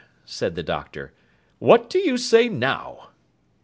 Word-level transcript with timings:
cried 0.39 0.55
the 0.55 0.63
Doctor, 0.63 1.13
'what 1.59 1.87
do 1.87 1.99
you 1.99 2.17
say 2.17 2.49
now? 2.49 3.09